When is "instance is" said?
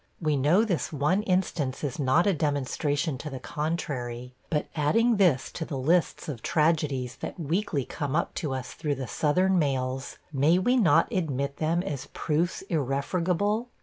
1.21-1.99